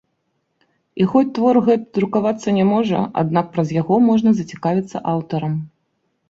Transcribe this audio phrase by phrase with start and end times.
[1.03, 5.55] І хоць твор гэты друкавацца не можа, аднак праз яго можна зацікавіцца аўтарам.